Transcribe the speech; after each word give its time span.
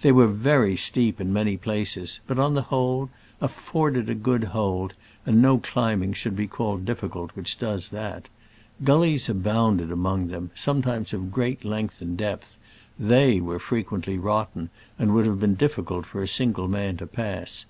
They 0.00 0.10
were 0.10 0.26
very 0.26 0.74
steep 0.74 1.20
in 1.20 1.30
* 1.32 1.32
many 1.34 1.58
places, 1.58 2.20
but 2.26 2.38
on 2.38 2.54
the 2.54 2.62
whole 2.62 3.10
afforded 3.42 4.08
a 4.08 4.14
good 4.14 4.44
hold, 4.44 4.94
and 5.26 5.42
no 5.42 5.58
climbing 5.58 6.14
should 6.14 6.34
be 6.34 6.46
called 6.46 6.86
diffi 6.86 7.12
cult 7.12 7.32
which 7.34 7.58
does 7.58 7.90
that. 7.90 8.30
Gullies 8.84 9.28
abounded 9.28 9.92
among 9.92 10.28
them, 10.28 10.50
sometimes 10.54 11.12
of 11.12 11.30
great 11.30 11.62
length 11.62 12.00
and 12.00 12.16
depth. 12.16 12.56
TAey 12.98 13.42
were 13.42 13.58
frequently 13.58 14.16
rot 14.16 14.54
ten, 14.54 14.70
and 14.98 15.12
would 15.14 15.26
have 15.26 15.40
been 15.40 15.56
difficult 15.56 16.06
for 16.06 16.22
a 16.22 16.26
single 16.26 16.68
man 16.68 16.96
to 16.96 17.06
pass. 17.06 17.64